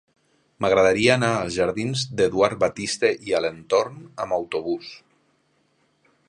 M'agradaria 0.63 1.11
anar 1.15 1.29
als 1.41 1.57
jardins 1.57 2.05
d'Eduard 2.21 2.57
Batiste 2.63 3.13
i 3.29 3.37
Alentorn 3.41 4.01
amb 4.27 4.39
autobús. 4.39 4.91